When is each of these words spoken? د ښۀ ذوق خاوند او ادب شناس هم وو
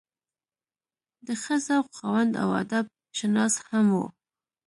د 1.25 1.27
ښۀ 1.41 1.55
ذوق 1.65 1.87
خاوند 1.97 2.33
او 2.43 2.49
ادب 2.61 2.85
شناس 3.17 3.53
هم 3.67 3.87
وو 3.97 4.05